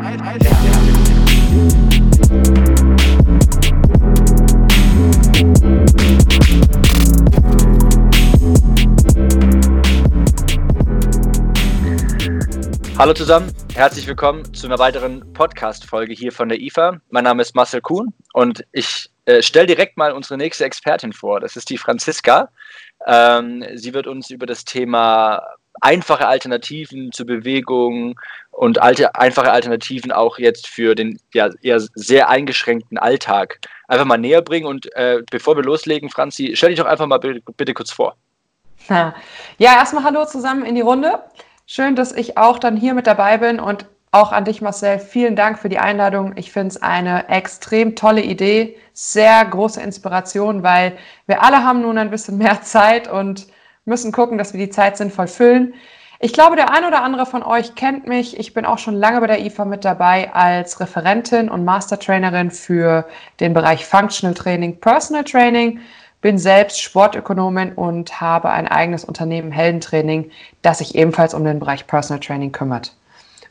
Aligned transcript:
Hallo 0.00 0.14
zusammen, 13.14 13.52
herzlich 13.74 14.06
willkommen 14.06 14.54
zu 14.54 14.66
einer 14.66 14.78
weiteren 14.78 15.32
Podcast-Folge 15.32 16.12
hier 16.14 16.30
von 16.30 16.48
der 16.48 16.60
IFA. 16.60 17.00
Mein 17.10 17.24
Name 17.24 17.42
ist 17.42 17.56
Marcel 17.56 17.80
Kuhn 17.80 18.14
und 18.34 18.64
ich 18.70 19.10
äh, 19.24 19.42
stelle 19.42 19.66
direkt 19.66 19.96
mal 19.96 20.12
unsere 20.12 20.36
nächste 20.36 20.64
Expertin 20.64 21.12
vor. 21.12 21.40
Das 21.40 21.56
ist 21.56 21.70
die 21.70 21.78
Franziska. 21.78 22.50
Ähm, 23.04 23.64
sie 23.74 23.94
wird 23.94 24.06
uns 24.06 24.30
über 24.30 24.46
das 24.46 24.64
Thema 24.64 25.42
einfache 25.80 26.26
Alternativen 26.26 27.12
zur 27.12 27.26
Bewegung 27.26 28.18
und 28.50 28.80
alte, 28.80 29.14
einfache 29.14 29.52
Alternativen 29.52 30.12
auch 30.12 30.38
jetzt 30.38 30.66
für 30.66 30.94
den 30.94 31.18
ja, 31.32 31.50
eher 31.62 31.80
sehr 31.94 32.28
eingeschränkten 32.28 32.98
Alltag 32.98 33.60
einfach 33.86 34.04
mal 34.04 34.18
näher 34.18 34.42
bringen. 34.42 34.66
Und 34.66 34.94
äh, 34.94 35.22
bevor 35.30 35.56
wir 35.56 35.62
loslegen, 35.62 36.10
Franzi, 36.10 36.52
stell 36.54 36.70
dich 36.70 36.78
doch 36.78 36.86
einfach 36.86 37.06
mal 37.06 37.18
bitte, 37.18 37.40
bitte 37.56 37.74
kurz 37.74 37.90
vor. 37.90 38.16
Ja, 38.88 39.14
erstmal 39.58 40.04
Hallo 40.04 40.24
zusammen 40.24 40.64
in 40.64 40.74
die 40.74 40.80
Runde. 40.80 41.20
Schön, 41.66 41.94
dass 41.96 42.12
ich 42.12 42.38
auch 42.38 42.58
dann 42.58 42.76
hier 42.76 42.94
mit 42.94 43.06
dabei 43.06 43.38
bin 43.38 43.60
und 43.60 43.86
auch 44.10 44.32
an 44.32 44.44
dich, 44.44 44.62
Marcel. 44.62 44.98
Vielen 44.98 45.36
Dank 45.36 45.58
für 45.58 45.68
die 45.68 45.78
Einladung. 45.78 46.32
Ich 46.36 46.50
finde 46.50 46.68
es 46.68 46.82
eine 46.82 47.28
extrem 47.28 47.94
tolle 47.94 48.22
Idee, 48.22 48.78
sehr 48.94 49.44
große 49.44 49.82
Inspiration, 49.82 50.62
weil 50.62 50.96
wir 51.26 51.42
alle 51.42 51.62
haben 51.62 51.82
nun 51.82 51.98
ein 51.98 52.10
bisschen 52.10 52.38
mehr 52.38 52.62
Zeit 52.62 53.08
und 53.08 53.46
müssen 53.88 54.12
gucken, 54.12 54.38
dass 54.38 54.52
wir 54.52 54.64
die 54.64 54.70
Zeit 54.70 54.96
sinnvoll 54.96 55.26
füllen. 55.26 55.74
Ich 56.20 56.32
glaube, 56.32 56.56
der 56.56 56.72
ein 56.72 56.84
oder 56.84 57.02
andere 57.02 57.26
von 57.26 57.42
euch 57.42 57.74
kennt 57.76 58.06
mich. 58.06 58.38
Ich 58.38 58.52
bin 58.52 58.64
auch 58.64 58.78
schon 58.78 58.94
lange 58.94 59.20
bei 59.20 59.28
der 59.28 59.40
IFA 59.40 59.64
mit 59.64 59.84
dabei 59.84 60.32
als 60.32 60.80
Referentin 60.80 61.48
und 61.48 61.64
Mastertrainerin 61.64 62.50
für 62.50 63.06
den 63.38 63.54
Bereich 63.54 63.84
Functional 63.84 64.34
Training, 64.34 64.80
Personal 64.80 65.24
Training 65.24 65.80
bin 66.20 66.38
selbst 66.38 66.80
Sportökonomin 66.80 67.72
und 67.72 68.20
habe 68.20 68.50
ein 68.50 68.66
eigenes 68.66 69.04
Unternehmen 69.04 69.52
Heldentraining, 69.52 70.30
das 70.62 70.78
sich 70.78 70.94
ebenfalls 70.96 71.34
um 71.34 71.44
den 71.44 71.60
Bereich 71.60 71.86
Personal 71.86 72.20
Training 72.20 72.50
kümmert. 72.50 72.94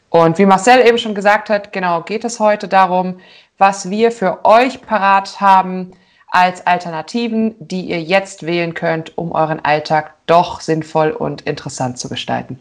Und 0.10 0.38
wie 0.38 0.46
Marcel 0.46 0.86
eben 0.86 0.98
schon 0.98 1.16
gesagt 1.16 1.50
hat, 1.50 1.72
genau 1.72 2.02
geht 2.02 2.26
es 2.26 2.40
heute 2.40 2.68
darum, 2.68 3.20
was 3.58 3.90
wir 3.90 4.12
für 4.12 4.46
euch 4.46 4.82
parat 4.82 5.40
haben 5.42 5.94
als 6.28 6.66
Alternativen, 6.68 7.56
die 7.60 7.86
ihr 7.86 8.02
jetzt 8.02 8.46
wählen 8.46 8.74
könnt, 8.74 9.18
um 9.18 9.32
euren 9.32 9.64
Alltag 9.64 10.14
doch 10.26 10.62
sinnvoll 10.62 11.12
und 11.12 11.42
interessant 11.42 11.98
zu 11.98 12.10
gestalten. 12.10 12.60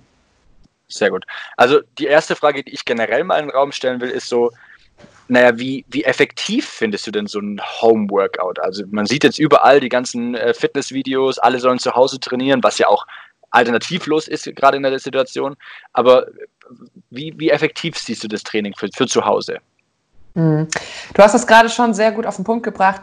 Sehr 0.88 1.10
gut. 1.10 1.24
Also 1.56 1.80
die 1.98 2.06
erste 2.06 2.36
Frage, 2.36 2.62
die 2.62 2.72
ich 2.72 2.84
generell 2.84 3.24
mal 3.24 3.38
in 3.38 3.46
den 3.46 3.56
Raum 3.56 3.72
stellen 3.72 4.00
will, 4.00 4.10
ist 4.10 4.28
so, 4.28 4.52
naja, 5.28 5.58
wie, 5.58 5.84
wie 5.88 6.04
effektiv 6.04 6.68
findest 6.68 7.06
du 7.08 7.10
denn 7.10 7.26
so 7.26 7.40
ein 7.40 7.60
Home-Workout? 7.80 8.60
Also 8.60 8.84
man 8.90 9.06
sieht 9.06 9.24
jetzt 9.24 9.40
überall 9.40 9.80
die 9.80 9.88
ganzen 9.88 10.36
äh, 10.36 10.54
Fitnessvideos, 10.54 11.38
alle 11.38 11.58
sollen 11.58 11.80
zu 11.80 11.92
Hause 11.94 12.20
trainieren, 12.20 12.62
was 12.62 12.78
ja 12.78 12.86
auch 12.86 13.04
alternativlos 13.50 14.28
ist, 14.28 14.44
gerade 14.54 14.76
in 14.76 14.84
der 14.84 14.98
Situation. 15.00 15.56
Aber 15.92 16.26
wie, 17.10 17.34
wie 17.36 17.50
effektiv 17.50 17.98
siehst 17.98 18.22
du 18.22 18.28
das 18.28 18.44
Training 18.44 18.74
für, 18.76 18.88
für 18.94 19.06
zu 19.06 19.24
Hause? 19.24 19.58
Mhm. 20.34 20.68
Du 21.14 21.22
hast 21.22 21.34
es 21.34 21.46
gerade 21.46 21.68
schon 21.68 21.94
sehr 21.94 22.12
gut 22.12 22.26
auf 22.26 22.36
den 22.36 22.44
Punkt 22.44 22.62
gebracht. 22.62 23.02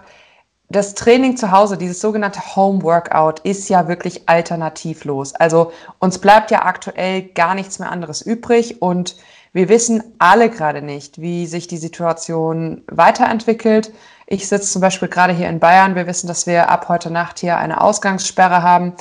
Das 0.74 0.96
Training 0.96 1.38
zu 1.38 1.52
Hause, 1.52 1.78
dieses 1.78 2.02
sogenannte 2.02 2.56
Home 2.56 2.82
Workout, 2.82 3.42
ist 3.42 3.70
ja 3.70 3.88
wirklich 3.88 4.28
alternativlos. 4.28 5.36
Also 5.36 5.72
uns 6.00 6.18
bleibt 6.18 6.50
ja 6.50 6.66
aktuell 6.66 7.22
gar 7.22 7.54
nichts 7.54 7.78
mehr 7.78 7.92
anderes 7.92 8.24
übrig 8.24 8.82
und 8.82 9.16
wir 9.54 9.70
wissen 9.70 10.04
alle 10.18 10.50
gerade 10.50 10.82
nicht, 10.82 11.22
wie 11.22 11.46
sich 11.46 11.68
die 11.68 11.78
Situation 11.78 12.82
weiterentwickelt. 12.88 13.94
Ich 14.26 14.48
sitze 14.48 14.72
zum 14.72 14.82
Beispiel 14.82 15.10
gerade 15.10 15.32
hier 15.32 15.48
in 15.48 15.60
Bayern. 15.60 15.94
Wir 15.94 16.08
wissen, 16.08 16.26
dass 16.26 16.48
wir 16.48 16.68
ab 16.70 16.90
heute 16.90 17.12
Nacht 17.12 17.38
hier 17.38 17.58
eine 17.58 17.80
Ausgangssperre 17.80 18.64
haben. 18.64 18.94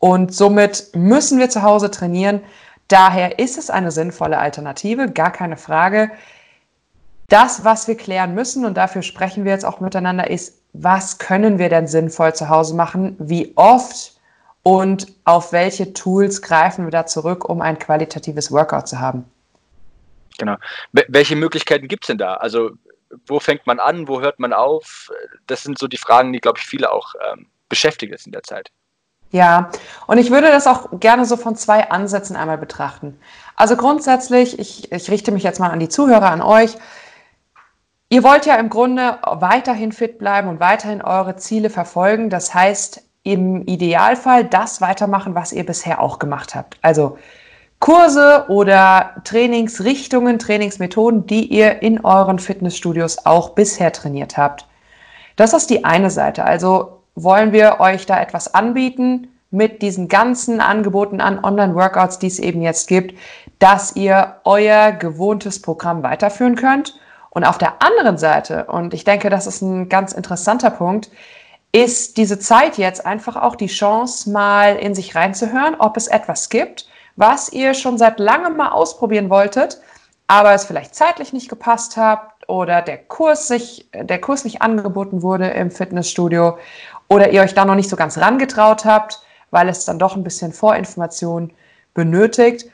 Und 0.00 0.34
somit 0.34 0.88
müssen 0.96 1.38
wir 1.38 1.48
zu 1.48 1.62
Hause 1.62 1.92
trainieren. 1.92 2.40
Daher 2.88 3.38
ist 3.38 3.56
es 3.56 3.70
eine 3.70 3.92
sinnvolle 3.92 4.38
Alternative, 4.38 5.12
gar 5.12 5.30
keine 5.30 5.58
Frage. 5.58 6.10
Das, 7.28 7.64
was 7.64 7.86
wir 7.86 7.96
klären 7.96 8.34
müssen, 8.34 8.64
und 8.64 8.76
dafür 8.76 9.02
sprechen 9.02 9.44
wir 9.44 9.52
jetzt 9.52 9.64
auch 9.64 9.78
miteinander, 9.78 10.28
ist, 10.28 10.63
was 10.74 11.18
können 11.18 11.58
wir 11.58 11.68
denn 11.68 11.86
sinnvoll 11.86 12.34
zu 12.34 12.48
Hause 12.48 12.74
machen? 12.74 13.16
Wie 13.18 13.52
oft 13.54 14.12
und 14.64 15.06
auf 15.24 15.52
welche 15.52 15.92
Tools 15.92 16.42
greifen 16.42 16.84
wir 16.84 16.90
da 16.90 17.06
zurück, 17.06 17.48
um 17.48 17.60
ein 17.60 17.78
qualitatives 17.78 18.50
Workout 18.50 18.88
zu 18.88 18.98
haben? 18.98 19.24
Genau. 20.36 20.56
Welche 20.92 21.36
Möglichkeiten 21.36 21.86
gibt 21.86 22.04
es 22.04 22.08
denn 22.08 22.18
da? 22.18 22.34
Also, 22.34 22.72
wo 23.26 23.38
fängt 23.38 23.66
man 23.68 23.78
an, 23.78 24.08
wo 24.08 24.20
hört 24.20 24.40
man 24.40 24.52
auf? 24.52 25.12
Das 25.46 25.62
sind 25.62 25.78
so 25.78 25.86
die 25.86 25.96
Fragen, 25.96 26.32
die, 26.32 26.40
glaube 26.40 26.58
ich, 26.58 26.66
viele 26.66 26.92
auch 26.92 27.14
ähm, 27.32 27.46
beschäftigen 27.68 28.16
in 28.24 28.32
der 28.32 28.42
Zeit. 28.42 28.70
Ja, 29.30 29.70
und 30.06 30.18
ich 30.18 30.30
würde 30.30 30.48
das 30.48 30.66
auch 30.66 31.00
gerne 31.00 31.24
so 31.24 31.36
von 31.36 31.54
zwei 31.54 31.90
Ansätzen 31.90 32.34
einmal 32.34 32.58
betrachten. 32.58 33.18
Also 33.54 33.76
grundsätzlich, 33.76 34.58
ich, 34.58 34.90
ich 34.90 35.10
richte 35.10 35.30
mich 35.30 35.44
jetzt 35.44 35.60
mal 35.60 35.70
an 35.70 35.80
die 35.80 35.88
Zuhörer, 35.88 36.30
an 36.30 36.42
euch. 36.42 36.76
Ihr 38.14 38.22
wollt 38.22 38.46
ja 38.46 38.54
im 38.54 38.68
Grunde 38.70 39.18
weiterhin 39.24 39.90
fit 39.90 40.20
bleiben 40.20 40.46
und 40.48 40.60
weiterhin 40.60 41.02
eure 41.02 41.34
Ziele 41.34 41.68
verfolgen. 41.68 42.30
Das 42.30 42.54
heißt, 42.54 43.02
im 43.24 43.66
Idealfall 43.66 44.44
das 44.44 44.80
weitermachen, 44.80 45.34
was 45.34 45.52
ihr 45.52 45.66
bisher 45.66 46.00
auch 46.00 46.20
gemacht 46.20 46.54
habt. 46.54 46.78
Also 46.80 47.18
Kurse 47.80 48.44
oder 48.46 49.16
Trainingsrichtungen, 49.24 50.38
Trainingsmethoden, 50.38 51.26
die 51.26 51.46
ihr 51.46 51.82
in 51.82 52.04
euren 52.04 52.38
Fitnessstudios 52.38 53.26
auch 53.26 53.50
bisher 53.56 53.92
trainiert 53.92 54.36
habt. 54.36 54.68
Das 55.34 55.52
ist 55.52 55.68
die 55.70 55.84
eine 55.84 56.10
Seite. 56.12 56.44
Also 56.44 57.00
wollen 57.16 57.50
wir 57.50 57.80
euch 57.80 58.06
da 58.06 58.22
etwas 58.22 58.54
anbieten 58.54 59.26
mit 59.50 59.82
diesen 59.82 60.06
ganzen 60.06 60.60
Angeboten 60.60 61.20
an 61.20 61.44
Online-Workouts, 61.44 62.20
die 62.20 62.28
es 62.28 62.38
eben 62.38 62.62
jetzt 62.62 62.86
gibt, 62.86 63.18
dass 63.58 63.96
ihr 63.96 64.36
euer 64.44 64.92
gewohntes 64.92 65.60
Programm 65.60 66.04
weiterführen 66.04 66.54
könnt. 66.54 66.94
Und 67.34 67.44
auf 67.44 67.58
der 67.58 67.82
anderen 67.82 68.16
Seite, 68.16 68.64
und 68.66 68.94
ich 68.94 69.04
denke, 69.04 69.28
das 69.28 69.46
ist 69.46 69.60
ein 69.60 69.88
ganz 69.88 70.12
interessanter 70.12 70.70
Punkt, 70.70 71.10
ist 71.72 72.16
diese 72.16 72.38
Zeit 72.38 72.78
jetzt 72.78 73.04
einfach 73.04 73.34
auch 73.34 73.56
die 73.56 73.66
Chance, 73.66 74.30
mal 74.30 74.76
in 74.76 74.94
sich 74.94 75.16
reinzuhören, 75.16 75.74
ob 75.78 75.96
es 75.96 76.06
etwas 76.06 76.48
gibt, 76.48 76.86
was 77.16 77.52
ihr 77.52 77.74
schon 77.74 77.98
seit 77.98 78.20
langem 78.20 78.56
mal 78.56 78.68
ausprobieren 78.68 79.28
wolltet, 79.28 79.80
aber 80.28 80.54
es 80.54 80.64
vielleicht 80.64 80.94
zeitlich 80.94 81.32
nicht 81.32 81.48
gepasst 81.48 81.96
habt 81.96 82.48
oder 82.48 82.80
der 82.80 82.98
Kurs, 82.98 83.48
sich, 83.48 83.90
der 83.92 84.20
Kurs 84.20 84.44
nicht 84.44 84.62
angeboten 84.62 85.22
wurde 85.22 85.48
im 85.48 85.72
Fitnessstudio 85.72 86.56
oder 87.08 87.30
ihr 87.30 87.42
euch 87.42 87.54
da 87.54 87.64
noch 87.64 87.74
nicht 87.74 87.90
so 87.90 87.96
ganz 87.96 88.18
rangetraut 88.18 88.84
habt, 88.84 89.20
weil 89.50 89.68
es 89.68 89.84
dann 89.84 89.98
doch 89.98 90.14
ein 90.14 90.24
bisschen 90.24 90.52
Vorinformation 90.52 91.52
benötigt. 91.94 92.70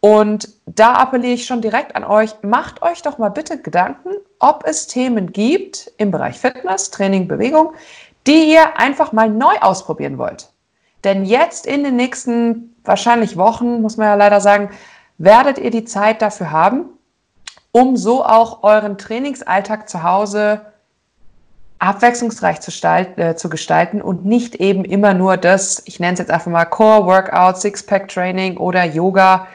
Und 0.00 0.48
da 0.66 0.94
appelliere 0.94 1.34
ich 1.34 1.46
schon 1.46 1.60
direkt 1.60 1.96
an 1.96 2.04
euch, 2.04 2.30
macht 2.42 2.82
euch 2.82 3.02
doch 3.02 3.18
mal 3.18 3.30
bitte 3.30 3.60
Gedanken, 3.60 4.10
ob 4.38 4.64
es 4.64 4.86
Themen 4.86 5.32
gibt 5.32 5.90
im 5.96 6.10
Bereich 6.10 6.38
Fitness, 6.38 6.90
Training, 6.90 7.26
Bewegung, 7.26 7.72
die 8.26 8.52
ihr 8.52 8.78
einfach 8.78 9.12
mal 9.12 9.28
neu 9.28 9.56
ausprobieren 9.60 10.18
wollt. 10.18 10.50
Denn 11.02 11.24
jetzt 11.24 11.66
in 11.66 11.82
den 11.82 11.96
nächsten 11.96 12.76
wahrscheinlich 12.84 13.36
Wochen, 13.36 13.82
muss 13.82 13.96
man 13.96 14.06
ja 14.08 14.14
leider 14.14 14.40
sagen, 14.40 14.70
werdet 15.18 15.58
ihr 15.58 15.70
die 15.70 15.84
Zeit 15.84 16.22
dafür 16.22 16.50
haben, 16.52 16.86
um 17.72 17.96
so 17.96 18.24
auch 18.24 18.62
euren 18.62 18.98
Trainingsalltag 18.98 19.88
zu 19.88 20.02
Hause 20.02 20.60
abwechslungsreich 21.80 22.60
zu, 22.60 22.72
äh, 22.86 23.36
zu, 23.36 23.48
gestalten 23.48 24.02
und 24.02 24.24
nicht 24.24 24.56
eben 24.56 24.84
immer 24.84 25.14
nur 25.14 25.36
das, 25.36 25.82
ich 25.86 26.00
nenne 26.00 26.14
es 26.14 26.18
jetzt 26.18 26.30
einfach 26.30 26.50
mal 26.50 26.64
Core 26.64 27.06
Workout, 27.06 27.58
Sixpack 27.58 28.08
Training 28.08 28.56
oder 28.56 28.84
Yoga 28.84 29.46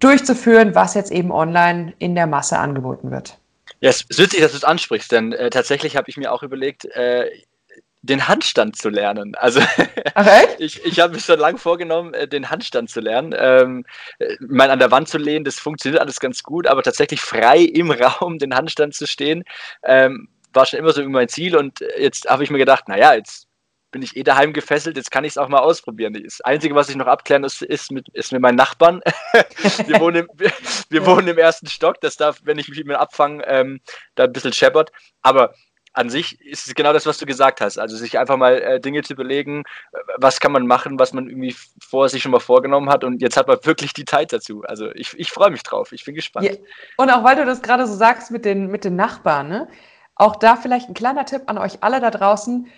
durchzuführen, 0.00 0.74
was 0.74 0.94
jetzt 0.94 1.10
eben 1.10 1.32
online 1.32 1.94
in 1.98 2.14
der 2.14 2.26
Masse 2.26 2.58
angeboten 2.58 3.10
wird. 3.10 3.38
Ja, 3.80 3.90
es 3.90 4.02
ist 4.02 4.18
witzig, 4.18 4.40
dass 4.40 4.52
du 4.52 4.56
es 4.58 4.64
ansprichst, 4.64 5.12
denn 5.12 5.32
äh, 5.32 5.50
tatsächlich 5.50 5.96
habe 5.96 6.08
ich 6.08 6.16
mir 6.16 6.32
auch 6.32 6.42
überlegt, 6.42 6.84
äh, 6.96 7.30
den 8.02 8.28
Handstand 8.28 8.76
zu 8.76 8.88
lernen. 8.88 9.34
Also 9.36 9.60
Ach, 10.14 10.26
ich, 10.58 10.84
ich 10.84 11.00
habe 11.00 11.14
mich 11.14 11.24
schon 11.24 11.38
lange 11.38 11.58
vorgenommen, 11.58 12.14
äh, 12.14 12.28
den 12.28 12.50
Handstand 12.50 12.90
zu 12.90 13.00
lernen. 13.00 13.34
Ähm, 13.36 13.84
mal 14.40 14.70
an 14.70 14.78
der 14.78 14.90
Wand 14.90 15.08
zu 15.08 15.18
lehnen, 15.18 15.44
das 15.44 15.58
funktioniert 15.58 16.00
alles 16.00 16.20
ganz 16.20 16.42
gut, 16.42 16.66
aber 16.66 16.82
tatsächlich 16.82 17.20
frei 17.20 17.58
im 17.58 17.90
Raum 17.90 18.38
den 18.38 18.54
Handstand 18.54 18.94
zu 18.94 19.06
stehen, 19.06 19.44
ähm, 19.84 20.28
war 20.52 20.66
schon 20.66 20.78
immer 20.78 20.92
so 20.92 21.06
mein 21.08 21.28
Ziel. 21.28 21.56
Und 21.56 21.80
jetzt 21.98 22.28
habe 22.28 22.44
ich 22.44 22.50
mir 22.50 22.58
gedacht, 22.58 22.88
naja, 22.88 23.14
jetzt 23.14 23.47
bin 23.90 24.02
ich 24.02 24.16
eh 24.16 24.22
daheim 24.22 24.52
gefesselt, 24.52 24.96
jetzt 24.96 25.10
kann 25.10 25.24
ich 25.24 25.32
es 25.32 25.38
auch 25.38 25.48
mal 25.48 25.60
ausprobieren. 25.60 26.14
Das 26.22 26.40
Einzige, 26.42 26.74
was 26.74 26.88
ich 26.88 26.96
noch 26.96 27.06
abklären 27.06 27.42
muss, 27.42 27.62
ist 27.62 27.90
mit, 27.90 28.08
ist 28.10 28.32
mit 28.32 28.42
meinen 28.42 28.56
Nachbarn. 28.56 29.00
wir 29.86 30.00
wohnen, 30.00 30.16
im, 30.16 30.28
wir, 30.34 30.52
wir 30.90 31.00
ja. 31.00 31.06
wohnen 31.06 31.28
im 31.28 31.38
ersten 31.38 31.66
Stock, 31.66 32.00
das 32.00 32.16
darf, 32.16 32.40
wenn 32.44 32.58
ich 32.58 32.68
mich 32.68 32.84
mit 32.84 32.96
abfange, 32.96 33.44
ähm, 33.46 33.80
da 34.14 34.24
ein 34.24 34.32
bisschen 34.32 34.52
scheppert. 34.52 34.90
Aber 35.22 35.54
an 35.94 36.10
sich 36.10 36.40
ist 36.42 36.66
es 36.66 36.74
genau 36.74 36.92
das, 36.92 37.06
was 37.06 37.18
du 37.18 37.26
gesagt 37.26 37.60
hast. 37.60 37.78
Also 37.78 37.96
sich 37.96 38.18
einfach 38.18 38.36
mal 38.36 38.60
äh, 38.60 38.80
Dinge 38.80 39.02
zu 39.02 39.14
überlegen, 39.14 39.64
was 40.18 40.38
kann 40.38 40.52
man 40.52 40.66
machen, 40.66 40.98
was 40.98 41.12
man 41.12 41.28
irgendwie 41.28 41.56
vor 41.80 42.08
sich 42.08 42.22
schon 42.22 42.32
mal 42.32 42.40
vorgenommen 42.40 42.90
hat 42.90 43.04
und 43.04 43.20
jetzt 43.22 43.36
hat 43.36 43.48
man 43.48 43.58
wirklich 43.64 43.94
die 43.94 44.04
Zeit 44.04 44.32
dazu. 44.32 44.62
Also 44.64 44.90
ich, 44.92 45.18
ich 45.18 45.30
freue 45.30 45.50
mich 45.50 45.62
drauf, 45.62 45.92
ich 45.92 46.04
bin 46.04 46.14
gespannt. 46.14 46.46
Ja. 46.46 46.52
Und 46.98 47.10
auch 47.10 47.24
weil 47.24 47.36
du 47.36 47.44
das 47.44 47.62
gerade 47.62 47.86
so 47.86 47.94
sagst 47.94 48.30
mit 48.30 48.44
den, 48.44 48.68
mit 48.68 48.84
den 48.84 48.96
Nachbarn, 48.96 49.48
ne? 49.48 49.68
auch 50.14 50.36
da 50.36 50.56
vielleicht 50.56 50.88
ein 50.88 50.94
kleiner 50.94 51.24
Tipp 51.24 51.42
an 51.46 51.58
euch 51.58 51.82
alle 51.82 52.00
da 52.00 52.10
draußen. 52.10 52.68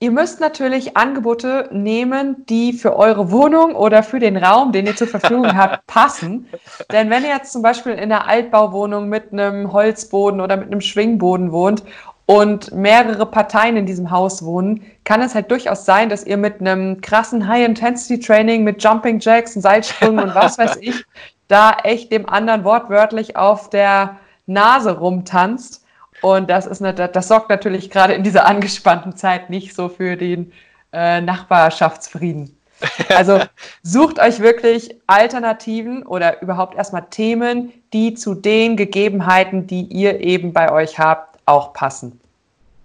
Ihr 0.00 0.12
müsst 0.12 0.38
natürlich 0.38 0.96
Angebote 0.96 1.68
nehmen, 1.72 2.46
die 2.46 2.72
für 2.72 2.96
eure 2.96 3.32
Wohnung 3.32 3.74
oder 3.74 4.04
für 4.04 4.20
den 4.20 4.36
Raum, 4.36 4.70
den 4.70 4.86
ihr 4.86 4.94
zur 4.94 5.08
Verfügung 5.08 5.56
habt, 5.56 5.84
passen. 5.88 6.46
Denn 6.92 7.10
wenn 7.10 7.24
ihr 7.24 7.30
jetzt 7.30 7.52
zum 7.52 7.62
Beispiel 7.62 7.92
in 7.94 8.12
einer 8.12 8.28
Altbauwohnung 8.28 9.08
mit 9.08 9.32
einem 9.32 9.72
Holzboden 9.72 10.40
oder 10.40 10.56
mit 10.56 10.68
einem 10.68 10.80
Schwingboden 10.80 11.50
wohnt 11.50 11.82
und 12.26 12.70
mehrere 12.72 13.26
Parteien 13.26 13.76
in 13.76 13.86
diesem 13.86 14.12
Haus 14.12 14.44
wohnen, 14.44 14.84
kann 15.02 15.20
es 15.20 15.34
halt 15.34 15.50
durchaus 15.50 15.84
sein, 15.84 16.08
dass 16.08 16.24
ihr 16.24 16.36
mit 16.36 16.60
einem 16.60 17.00
krassen 17.00 17.48
High-Intensity-Training 17.48 18.62
mit 18.62 18.80
Jumping 18.80 19.18
Jacks 19.18 19.56
und 19.56 19.62
Seilsprüngen 19.62 20.20
und 20.20 20.34
was 20.36 20.58
weiß 20.58 20.76
ich, 20.80 21.04
da 21.48 21.76
echt 21.82 22.12
dem 22.12 22.28
anderen 22.28 22.62
wortwörtlich 22.62 23.36
auf 23.36 23.68
der 23.68 24.16
Nase 24.46 24.96
rumtanzt. 24.96 25.77
Und 26.20 26.50
das, 26.50 26.66
ist 26.66 26.82
eine, 26.82 26.94
das 26.94 27.28
sorgt 27.28 27.48
natürlich 27.48 27.90
gerade 27.90 28.14
in 28.14 28.22
dieser 28.22 28.46
angespannten 28.46 29.16
Zeit 29.16 29.50
nicht 29.50 29.74
so 29.74 29.88
für 29.88 30.16
den 30.16 30.52
äh, 30.92 31.20
Nachbarschaftsfrieden. 31.20 32.54
Also 33.08 33.42
sucht 33.82 34.20
euch 34.20 34.38
wirklich 34.38 34.94
Alternativen 35.08 36.06
oder 36.06 36.40
überhaupt 36.42 36.76
erstmal 36.76 37.08
Themen, 37.10 37.72
die 37.92 38.14
zu 38.14 38.34
den 38.34 38.76
Gegebenheiten, 38.76 39.66
die 39.66 39.82
ihr 39.82 40.20
eben 40.20 40.52
bei 40.52 40.70
euch 40.70 40.98
habt, 40.98 41.40
auch 41.46 41.72
passen. 41.72 42.20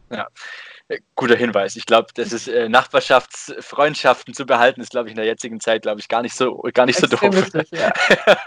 Ja, 0.10 0.28
äh, 0.88 1.00
guter 1.16 1.36
Hinweis. 1.36 1.76
Ich 1.76 1.86
glaube, 1.86 2.10
das 2.16 2.32
ist 2.32 2.48
äh, 2.48 2.70
Nachbarschaftsfreundschaften 2.70 4.34
zu 4.34 4.46
behalten, 4.46 4.82
ist, 4.82 4.92
glaube 4.92 5.10
ich, 5.10 5.12
in 5.12 5.18
der 5.18 5.26
jetzigen 5.26 5.60
Zeit, 5.60 5.84
glaube 5.84 6.00
ich, 6.00 6.08
gar 6.08 6.22
nicht 6.22 6.36
so, 6.36 6.62
gar 6.74 6.86
nicht 6.86 7.00
so 7.00 7.08
doof. 7.08 7.22
Wichtig, 7.22 7.70
ja. 7.72 7.94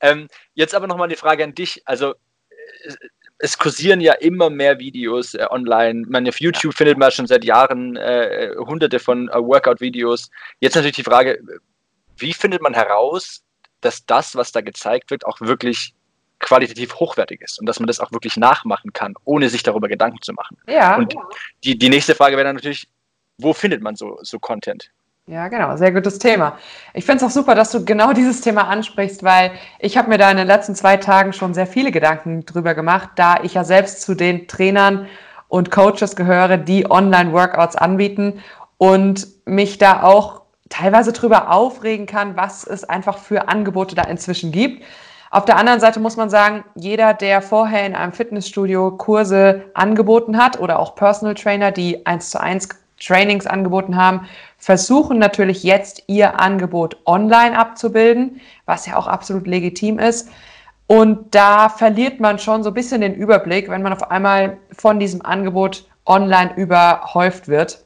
ähm, 0.00 0.28
jetzt 0.54 0.74
aber 0.74 0.86
nochmal 0.86 1.08
die 1.08 1.16
Frage 1.16 1.44
an 1.44 1.54
dich. 1.54 1.82
Also, 1.84 2.14
äh, 2.50 2.94
es 3.38 3.58
kursieren 3.58 4.00
ja 4.00 4.14
immer 4.14 4.50
mehr 4.50 4.78
Videos 4.78 5.34
äh, 5.34 5.46
online. 5.50 6.04
Man, 6.08 6.28
auf 6.28 6.40
YouTube 6.40 6.72
ja. 6.72 6.78
findet 6.78 6.98
man 6.98 7.10
schon 7.10 7.26
seit 7.26 7.44
Jahren 7.44 7.96
äh, 7.96 8.54
hunderte 8.56 8.98
von 8.98 9.28
äh, 9.28 9.34
Workout-Videos. 9.34 10.30
Jetzt 10.60 10.74
natürlich 10.74 10.96
die 10.96 11.02
Frage, 11.02 11.40
wie 12.16 12.32
findet 12.32 12.62
man 12.62 12.74
heraus, 12.74 13.42
dass 13.80 14.06
das, 14.06 14.34
was 14.36 14.52
da 14.52 14.62
gezeigt 14.62 15.10
wird, 15.10 15.26
auch 15.26 15.40
wirklich 15.40 15.94
qualitativ 16.38 16.94
hochwertig 16.94 17.40
ist 17.40 17.58
und 17.58 17.66
dass 17.66 17.80
man 17.80 17.86
das 17.86 18.00
auch 18.00 18.12
wirklich 18.12 18.36
nachmachen 18.36 18.92
kann, 18.92 19.14
ohne 19.24 19.48
sich 19.48 19.62
darüber 19.62 19.88
Gedanken 19.88 20.20
zu 20.22 20.32
machen. 20.32 20.58
Ja. 20.68 20.96
Und 20.96 21.14
die, 21.64 21.78
die 21.78 21.88
nächste 21.88 22.14
Frage 22.14 22.36
wäre 22.36 22.44
dann 22.44 22.56
natürlich, 22.56 22.88
wo 23.38 23.52
findet 23.52 23.82
man 23.82 23.96
so, 23.96 24.18
so 24.22 24.38
Content? 24.38 24.90
Ja, 25.28 25.48
genau, 25.48 25.76
sehr 25.76 25.90
gutes 25.90 26.20
Thema. 26.20 26.56
Ich 26.94 27.04
finde 27.04 27.16
es 27.16 27.28
auch 27.28 27.34
super, 27.34 27.56
dass 27.56 27.72
du 27.72 27.84
genau 27.84 28.12
dieses 28.14 28.42
Thema 28.42 28.68
ansprichst, 28.68 29.24
weil 29.24 29.50
ich 29.80 29.96
habe 29.98 30.08
mir 30.08 30.18
da 30.18 30.30
in 30.30 30.36
den 30.36 30.46
letzten 30.46 30.76
zwei 30.76 30.98
Tagen 30.98 31.32
schon 31.32 31.52
sehr 31.52 31.66
viele 31.66 31.90
Gedanken 31.90 32.46
drüber 32.46 32.74
gemacht, 32.74 33.10
da 33.16 33.40
ich 33.42 33.54
ja 33.54 33.64
selbst 33.64 34.02
zu 34.02 34.14
den 34.14 34.46
Trainern 34.46 35.08
und 35.48 35.72
Coaches 35.72 36.14
gehöre, 36.14 36.58
die 36.58 36.88
Online-Workouts 36.88 37.74
anbieten 37.74 38.40
und 38.78 39.26
mich 39.46 39.78
da 39.78 40.04
auch 40.04 40.42
teilweise 40.68 41.12
drüber 41.12 41.50
aufregen 41.50 42.06
kann, 42.06 42.36
was 42.36 42.64
es 42.64 42.84
einfach 42.84 43.18
für 43.18 43.48
Angebote 43.48 43.96
da 43.96 44.02
inzwischen 44.02 44.52
gibt. 44.52 44.84
Auf 45.32 45.44
der 45.44 45.56
anderen 45.56 45.80
Seite 45.80 45.98
muss 45.98 46.16
man 46.16 46.30
sagen, 46.30 46.62
jeder, 46.76 47.14
der 47.14 47.42
vorher 47.42 47.84
in 47.84 47.96
einem 47.96 48.12
Fitnessstudio 48.12 48.92
Kurse 48.92 49.64
angeboten 49.74 50.38
hat 50.38 50.60
oder 50.60 50.78
auch 50.78 50.94
Personal 50.94 51.34
Trainer, 51.34 51.72
die 51.72 52.06
eins 52.06 52.30
zu 52.30 52.40
eins 52.40 52.68
Trainings 52.98 53.46
angeboten 53.46 53.96
haben, 53.96 54.28
versuchen 54.58 55.18
natürlich 55.18 55.62
jetzt 55.62 56.02
ihr 56.06 56.40
Angebot 56.40 56.96
online 57.04 57.58
abzubilden, 57.58 58.40
was 58.64 58.86
ja 58.86 58.96
auch 58.96 59.06
absolut 59.06 59.46
legitim 59.46 59.98
ist. 59.98 60.28
Und 60.86 61.34
da 61.34 61.68
verliert 61.68 62.20
man 62.20 62.38
schon 62.38 62.62
so 62.62 62.70
ein 62.70 62.74
bisschen 62.74 63.00
den 63.00 63.14
Überblick, 63.14 63.68
wenn 63.68 63.82
man 63.82 63.92
auf 63.92 64.10
einmal 64.10 64.56
von 64.76 65.00
diesem 65.00 65.24
Angebot 65.24 65.86
online 66.06 66.54
überhäuft 66.54 67.48
wird. 67.48 67.84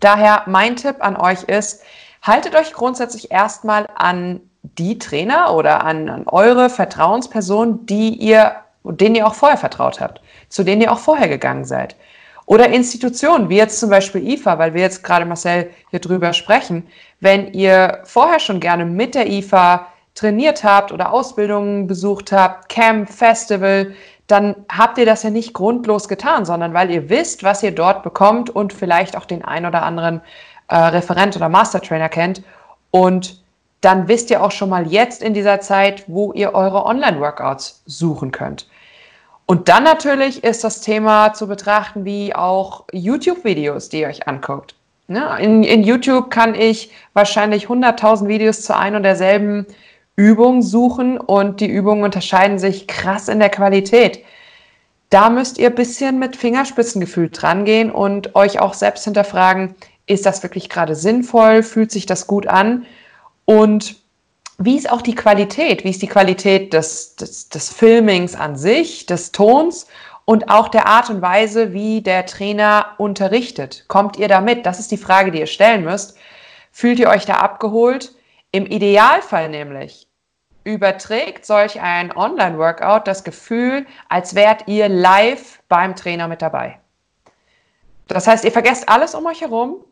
Daher 0.00 0.42
mein 0.46 0.76
Tipp 0.76 0.96
an 1.00 1.16
euch 1.16 1.44
ist, 1.44 1.82
haltet 2.22 2.54
euch 2.54 2.72
grundsätzlich 2.72 3.30
erstmal 3.30 3.86
an 3.94 4.40
die 4.62 4.98
Trainer 4.98 5.54
oder 5.54 5.84
an, 5.84 6.08
an 6.08 6.26
eure 6.26 6.68
Vertrauenspersonen, 6.68 7.86
die 7.86 8.10
ihr, 8.10 8.56
denen 8.84 9.14
ihr 9.14 9.26
auch 9.26 9.34
vorher 9.34 9.58
vertraut 9.58 10.00
habt, 10.00 10.20
zu 10.48 10.64
denen 10.64 10.82
ihr 10.82 10.92
auch 10.92 10.98
vorher 10.98 11.28
gegangen 11.28 11.64
seid. 11.64 11.96
Oder 12.46 12.70
Institutionen, 12.70 13.48
wie 13.48 13.56
jetzt 13.56 13.80
zum 13.80 13.90
Beispiel 13.90 14.26
IFA, 14.26 14.58
weil 14.58 14.72
wir 14.72 14.80
jetzt 14.80 15.02
gerade 15.02 15.26
Marcel 15.26 15.70
hier 15.90 15.98
drüber 15.98 16.32
sprechen. 16.32 16.86
Wenn 17.20 17.52
ihr 17.52 18.00
vorher 18.04 18.38
schon 18.38 18.60
gerne 18.60 18.84
mit 18.84 19.16
der 19.16 19.28
IFA 19.28 19.86
trainiert 20.14 20.62
habt 20.62 20.92
oder 20.92 21.12
Ausbildungen 21.12 21.88
besucht 21.88 22.30
habt, 22.30 22.68
Camp, 22.68 23.10
Festival, 23.10 23.94
dann 24.28 24.54
habt 24.70 24.98
ihr 24.98 25.06
das 25.06 25.24
ja 25.24 25.30
nicht 25.30 25.54
grundlos 25.54 26.08
getan, 26.08 26.44
sondern 26.44 26.72
weil 26.72 26.90
ihr 26.90 27.08
wisst, 27.10 27.42
was 27.42 27.62
ihr 27.62 27.72
dort 27.72 28.02
bekommt 28.02 28.48
und 28.48 28.72
vielleicht 28.72 29.16
auch 29.16 29.24
den 29.24 29.44
ein 29.44 29.66
oder 29.66 29.82
anderen 29.82 30.20
äh, 30.68 30.76
Referent 30.76 31.36
oder 31.36 31.48
Mastertrainer 31.48 32.08
kennt. 32.08 32.42
Und 32.90 33.42
dann 33.80 34.08
wisst 34.08 34.30
ihr 34.30 34.42
auch 34.42 34.50
schon 34.52 34.68
mal 34.68 34.86
jetzt 34.86 35.22
in 35.22 35.34
dieser 35.34 35.60
Zeit, 35.60 36.04
wo 36.06 36.32
ihr 36.32 36.54
eure 36.54 36.86
Online-Workouts 36.86 37.82
suchen 37.86 38.32
könnt. 38.32 38.66
Und 39.46 39.68
dann 39.68 39.84
natürlich 39.84 40.42
ist 40.42 40.64
das 40.64 40.80
Thema 40.80 41.32
zu 41.32 41.46
betrachten 41.46 42.04
wie 42.04 42.34
auch 42.34 42.84
YouTube-Videos, 42.92 43.88
die 43.88 44.00
ihr 44.00 44.08
euch 44.08 44.26
anguckt. 44.26 44.74
Ne? 45.06 45.38
In, 45.40 45.62
in 45.62 45.84
YouTube 45.84 46.30
kann 46.30 46.56
ich 46.56 46.90
wahrscheinlich 47.12 47.66
100.000 47.66 48.26
Videos 48.26 48.62
zu 48.62 48.76
ein 48.76 48.96
und 48.96 49.04
derselben 49.04 49.66
Übung 50.16 50.62
suchen 50.62 51.18
und 51.18 51.60
die 51.60 51.68
Übungen 51.68 52.02
unterscheiden 52.02 52.58
sich 52.58 52.88
krass 52.88 53.28
in 53.28 53.38
der 53.38 53.50
Qualität. 53.50 54.24
Da 55.10 55.30
müsst 55.30 55.58
ihr 55.58 55.68
ein 55.68 55.74
bisschen 55.76 56.18
mit 56.18 56.34
Fingerspitzengefühl 56.34 57.30
drangehen 57.30 57.92
und 57.92 58.34
euch 58.34 58.58
auch 58.58 58.74
selbst 58.74 59.04
hinterfragen, 59.04 59.76
ist 60.06 60.26
das 60.26 60.42
wirklich 60.42 60.68
gerade 60.68 60.94
sinnvoll? 60.94 61.62
Fühlt 61.62 61.92
sich 61.92 62.06
das 62.06 62.26
gut 62.26 62.46
an? 62.46 62.86
Und 63.44 63.96
wie 64.58 64.76
ist 64.76 64.90
auch 64.90 65.02
die 65.02 65.14
Qualität? 65.14 65.84
Wie 65.84 65.90
ist 65.90 66.02
die 66.02 66.08
Qualität 66.08 66.72
des, 66.72 67.16
des, 67.16 67.48
des 67.48 67.72
Filmings 67.72 68.34
an 68.34 68.56
sich, 68.56 69.06
des 69.06 69.32
Tons 69.32 69.86
und 70.24 70.50
auch 70.50 70.68
der 70.68 70.86
Art 70.86 71.10
und 71.10 71.20
Weise, 71.20 71.72
wie 71.72 72.00
der 72.00 72.26
Trainer 72.26 72.94
unterrichtet? 72.98 73.84
Kommt 73.88 74.16
ihr 74.18 74.28
damit? 74.28 74.64
Das 74.64 74.80
ist 74.80 74.90
die 74.90 74.96
Frage, 74.96 75.30
die 75.30 75.40
ihr 75.40 75.46
stellen 75.46 75.84
müsst. 75.84 76.16
Fühlt 76.72 76.98
ihr 76.98 77.08
euch 77.08 77.26
da 77.26 77.34
abgeholt? 77.34 78.14
Im 78.50 78.66
Idealfall 78.66 79.48
nämlich 79.48 80.08
überträgt 80.64 81.46
solch 81.46 81.80
ein 81.80 82.14
Online-Workout 82.16 83.06
das 83.06 83.22
Gefühl, 83.22 83.86
als 84.08 84.34
wärt 84.34 84.66
ihr 84.66 84.88
live 84.88 85.60
beim 85.68 85.94
Trainer 85.94 86.26
mit 86.26 86.42
dabei. 86.42 86.80
Das 88.08 88.26
heißt, 88.26 88.44
ihr 88.44 88.52
vergesst 88.52 88.88
alles 88.88 89.14
um 89.14 89.26
euch 89.26 89.42
herum, 89.42 89.84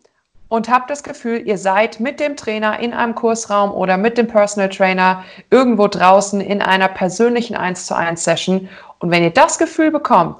und 0.48 0.68
habt 0.68 0.90
das 0.90 1.02
Gefühl, 1.02 1.46
ihr 1.46 1.58
seid 1.58 2.00
mit 2.00 2.20
dem 2.20 2.36
Trainer 2.36 2.78
in 2.78 2.92
einem 2.92 3.14
Kursraum 3.14 3.72
oder 3.72 3.96
mit 3.96 4.18
dem 4.18 4.26
Personal 4.26 4.68
Trainer 4.68 5.24
irgendwo 5.50 5.88
draußen 5.88 6.40
in 6.40 6.62
einer 6.62 6.88
persönlichen 6.88 7.56
1 7.56 7.86
zu 7.86 7.96
1 7.96 8.22
Session. 8.22 8.68
Und 8.98 9.10
wenn 9.10 9.22
ihr 9.22 9.30
das 9.30 9.58
Gefühl 9.58 9.90
bekommt, 9.90 10.36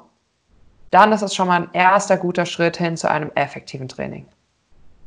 dann 0.91 1.11
ist 1.11 1.21
es 1.21 1.35
schon 1.35 1.47
mal 1.47 1.63
ein 1.63 1.69
erster 1.73 2.17
guter 2.17 2.45
Schritt 2.45 2.77
hin 2.77 2.95
zu 2.95 3.09
einem 3.09 3.31
effektiven 3.35 3.87
Training. 3.87 4.25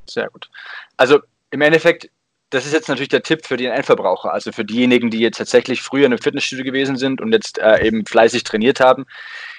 Sehr 0.06 0.28
gut. 0.28 0.50
Also 0.96 1.20
im 1.50 1.60
Endeffekt, 1.60 2.10
das 2.50 2.66
ist 2.66 2.72
jetzt 2.72 2.88
natürlich 2.88 3.08
der 3.08 3.22
Tipp 3.22 3.46
für 3.46 3.56
den 3.56 3.70
Endverbraucher, 3.72 4.32
also 4.32 4.52
für 4.52 4.64
diejenigen, 4.64 5.10
die 5.10 5.20
jetzt 5.20 5.38
tatsächlich 5.38 5.82
früher 5.82 6.06
in 6.06 6.12
einem 6.12 6.22
Fitnessstudio 6.22 6.64
gewesen 6.64 6.96
sind 6.96 7.20
und 7.20 7.32
jetzt 7.32 7.58
äh, 7.58 7.86
eben 7.86 8.04
fleißig 8.04 8.44
trainiert 8.44 8.80
haben. 8.80 9.06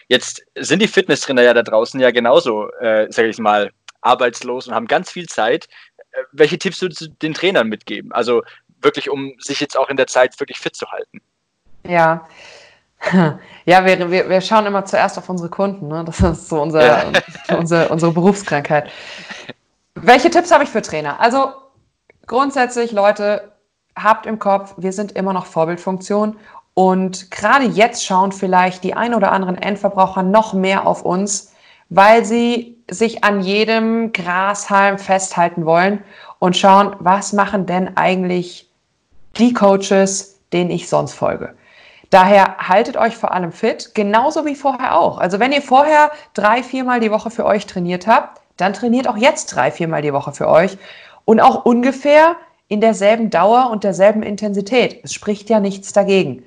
Jetzt 0.07 0.43
sind 0.55 0.81
die 0.81 0.87
Fitnesstrainer 0.87 1.43
ja 1.43 1.53
da 1.53 1.61
draußen 1.61 1.99
ja 1.99 2.11
genauso, 2.11 2.69
äh, 2.79 3.11
sage 3.11 3.29
ich 3.29 3.37
mal, 3.37 3.71
arbeitslos 4.01 4.67
und 4.67 4.73
haben 4.73 4.87
ganz 4.87 5.11
viel 5.11 5.27
Zeit. 5.27 5.67
Äh, 6.11 6.23
welche 6.31 6.57
Tipps 6.57 6.81
würdest 6.81 7.01
du 7.01 7.07
den 7.07 7.33
Trainern 7.33 7.67
mitgeben? 7.67 8.11
Also 8.11 8.43
wirklich, 8.81 9.09
um 9.09 9.33
sich 9.39 9.59
jetzt 9.59 9.77
auch 9.77 9.89
in 9.89 9.97
der 9.97 10.07
Zeit 10.07 10.39
wirklich 10.39 10.59
fit 10.59 10.75
zu 10.75 10.89
halten. 10.91 11.21
Ja. 11.83 12.27
Ja, 13.65 13.85
wir, 13.85 14.09
wir, 14.09 14.27
wir 14.29 14.41
schauen 14.41 14.65
immer 14.65 14.83
zuerst 14.83 15.19
auf 15.19 15.29
unsere 15.29 15.49
Kunden. 15.49 15.89
Ne? 15.89 16.03
Das 16.03 16.21
ist 16.21 16.49
so 16.49 16.59
unser, 16.59 16.85
ja. 16.85 17.11
unsere, 17.55 17.89
unsere 17.89 18.11
Berufskrankheit. 18.11 18.89
Welche 19.93 20.31
Tipps 20.31 20.51
habe 20.51 20.63
ich 20.63 20.71
für 20.71 20.81
Trainer? 20.81 21.19
Also 21.19 21.53
grundsätzlich, 22.25 22.91
Leute, 22.91 23.51
habt 23.95 24.25
im 24.25 24.39
Kopf, 24.39 24.73
wir 24.77 24.91
sind 24.91 25.11
immer 25.11 25.33
noch 25.33 25.45
Vorbildfunktion 25.45 26.37
und 26.73 27.29
gerade 27.29 27.65
jetzt 27.65 28.05
schauen 28.05 28.31
vielleicht 28.31 28.83
die 28.83 28.93
ein 28.93 29.13
oder 29.13 29.31
anderen 29.31 29.57
Endverbraucher 29.57 30.23
noch 30.23 30.53
mehr 30.53 30.87
auf 30.87 31.03
uns, 31.03 31.53
weil 31.89 32.25
sie 32.25 32.77
sich 32.89 33.23
an 33.23 33.41
jedem 33.41 34.13
Grashalm 34.13 34.97
festhalten 34.97 35.65
wollen 35.65 36.03
und 36.39 36.57
schauen, 36.57 36.95
was 36.99 37.33
machen 37.33 37.65
denn 37.65 37.97
eigentlich 37.97 38.69
die 39.37 39.53
Coaches, 39.53 40.39
denen 40.53 40.71
ich 40.71 40.89
sonst 40.89 41.13
folge. 41.13 41.55
Daher 42.09 42.57
haltet 42.57 42.97
euch 42.97 43.15
vor 43.15 43.33
allem 43.33 43.51
fit, 43.51 43.93
genauso 43.93 44.45
wie 44.45 44.55
vorher 44.55 44.97
auch. 44.97 45.19
Also 45.19 45.39
wenn 45.39 45.51
ihr 45.51 45.61
vorher 45.61 46.11
drei, 46.33 46.63
viermal 46.63 46.99
die 46.99 47.11
Woche 47.11 47.29
für 47.29 47.45
euch 47.45 47.67
trainiert 47.67 48.07
habt, 48.07 48.41
dann 48.57 48.73
trainiert 48.73 49.07
auch 49.07 49.17
jetzt 49.17 49.47
drei, 49.47 49.69
viermal 49.71 50.01
die 50.01 50.13
Woche 50.13 50.31
für 50.31 50.47
euch 50.47 50.77
und 51.25 51.39
auch 51.39 51.65
ungefähr 51.65 52.35
in 52.67 52.81
derselben 52.81 53.29
Dauer 53.29 53.69
und 53.71 53.83
derselben 53.83 54.23
Intensität. 54.23 54.99
Es 55.03 55.13
spricht 55.13 55.49
ja 55.49 55.59
nichts 55.59 55.93
dagegen. 55.93 56.43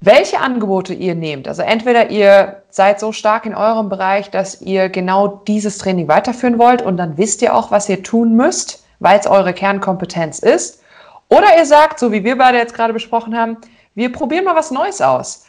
Welche 0.00 0.40
Angebote 0.40 0.92
ihr 0.92 1.14
nehmt, 1.14 1.48
also 1.48 1.62
entweder 1.62 2.10
ihr 2.10 2.62
seid 2.68 3.00
so 3.00 3.12
stark 3.12 3.46
in 3.46 3.54
eurem 3.54 3.88
Bereich, 3.88 4.30
dass 4.30 4.60
ihr 4.60 4.90
genau 4.90 5.42
dieses 5.46 5.78
Training 5.78 6.08
weiterführen 6.08 6.58
wollt 6.58 6.82
und 6.82 6.98
dann 6.98 7.16
wisst 7.16 7.40
ihr 7.40 7.54
auch, 7.54 7.70
was 7.70 7.88
ihr 7.88 8.02
tun 8.02 8.36
müsst, 8.36 8.84
weil 8.98 9.18
es 9.18 9.26
eure 9.26 9.54
Kernkompetenz 9.54 10.40
ist, 10.40 10.82
oder 11.30 11.56
ihr 11.56 11.64
sagt, 11.64 11.98
so 11.98 12.12
wie 12.12 12.22
wir 12.22 12.36
beide 12.36 12.58
jetzt 12.58 12.74
gerade 12.74 12.92
besprochen 12.92 13.36
haben, 13.36 13.56
wir 13.94 14.12
probieren 14.12 14.44
mal 14.44 14.56
was 14.56 14.70
Neues 14.70 15.00
aus. 15.00 15.46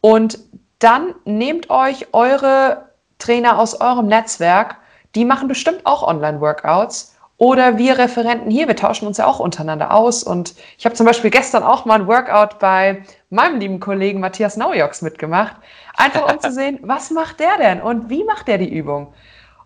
Und 0.00 0.38
dann 0.78 1.14
nehmt 1.24 1.70
euch 1.70 2.06
eure 2.12 2.88
Trainer 3.18 3.58
aus 3.58 3.80
eurem 3.80 4.06
Netzwerk, 4.06 4.76
die 5.14 5.24
machen 5.24 5.48
bestimmt 5.48 5.84
auch 5.84 6.02
Online-Workouts 6.06 7.16
oder 7.36 7.78
wir 7.78 7.98
Referenten 7.98 8.50
hier, 8.50 8.68
wir 8.68 8.76
tauschen 8.76 9.06
uns 9.06 9.18
ja 9.18 9.26
auch 9.26 9.38
untereinander 9.40 9.92
aus. 9.92 10.22
Und 10.22 10.54
ich 10.76 10.84
habe 10.84 10.94
zum 10.94 11.06
Beispiel 11.06 11.30
gestern 11.30 11.62
auch 11.62 11.84
mal 11.84 12.00
ein 12.00 12.06
Workout 12.06 12.58
bei 12.58 13.02
meinem 13.30 13.60
lieben 13.60 13.80
Kollegen 13.80 14.20
Matthias 14.20 14.56
Naujoks 14.56 15.02
mitgemacht. 15.02 15.56
Einfach 15.96 16.32
um 16.32 16.40
zu 16.40 16.52
sehen, 16.52 16.78
was 16.82 17.10
macht 17.10 17.40
der 17.40 17.56
denn 17.58 17.80
und 17.80 18.08
wie 18.08 18.24
macht 18.24 18.48
der 18.48 18.58
die 18.58 18.72
Übung? 18.72 19.12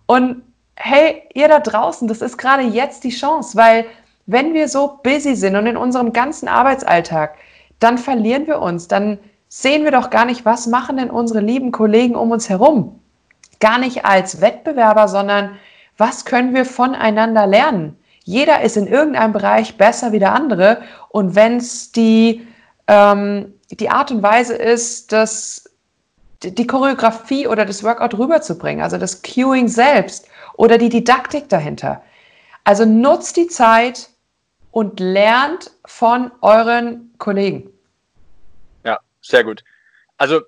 Und 0.06 0.42
hey, 0.76 1.22
ihr 1.34 1.48
da 1.48 1.60
draußen, 1.60 2.08
das 2.08 2.22
ist 2.22 2.38
gerade 2.38 2.62
jetzt 2.62 3.04
die 3.04 3.10
Chance, 3.10 3.56
weil 3.56 3.86
wenn 4.26 4.54
wir 4.54 4.68
so 4.68 5.00
busy 5.02 5.34
sind 5.34 5.56
und 5.56 5.66
in 5.66 5.76
unserem 5.76 6.12
ganzen 6.12 6.48
Arbeitsalltag, 6.48 7.34
dann 7.78 7.98
verlieren 7.98 8.46
wir 8.46 8.60
uns, 8.60 8.88
dann 8.88 9.18
sehen 9.48 9.84
wir 9.84 9.90
doch 9.90 10.10
gar 10.10 10.24
nicht, 10.24 10.44
was 10.44 10.66
machen 10.66 10.96
denn 10.96 11.10
unsere 11.10 11.40
lieben 11.40 11.72
Kollegen 11.72 12.14
um 12.14 12.30
uns 12.30 12.48
herum. 12.48 13.00
Gar 13.60 13.78
nicht 13.78 14.04
als 14.04 14.40
Wettbewerber, 14.40 15.08
sondern 15.08 15.58
was 15.98 16.24
können 16.24 16.54
wir 16.54 16.64
voneinander 16.64 17.46
lernen? 17.46 17.98
Jeder 18.24 18.62
ist 18.62 18.76
in 18.76 18.86
irgendeinem 18.86 19.32
Bereich 19.32 19.76
besser 19.76 20.12
wie 20.12 20.18
der 20.18 20.32
andere. 20.32 20.82
Und 21.10 21.34
wenn 21.34 21.56
es 21.56 21.92
die, 21.92 22.46
ähm, 22.86 23.54
die 23.70 23.88
Art 23.88 24.10
und 24.10 24.22
Weise 24.22 24.54
ist, 24.54 25.12
das, 25.12 25.68
die 26.42 26.66
Choreografie 26.66 27.46
oder 27.46 27.64
das 27.64 27.82
Workout 27.82 28.18
rüberzubringen, 28.18 28.82
also 28.82 28.98
das 28.98 29.22
Cueing 29.22 29.68
selbst 29.68 30.28
oder 30.54 30.78
die 30.78 30.88
Didaktik 30.88 31.48
dahinter. 31.48 32.02
Also 32.64 32.84
nutzt 32.84 33.36
die 33.36 33.48
Zeit 33.48 34.10
und 34.70 35.00
lernt 35.00 35.70
von 35.84 36.30
euren 36.40 37.12
Kollegen. 37.18 37.70
Ja, 38.84 38.98
sehr 39.20 39.44
gut. 39.44 39.64
Also 40.16 40.40